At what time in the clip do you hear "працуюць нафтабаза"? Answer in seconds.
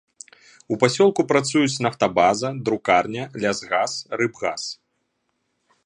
1.31-2.47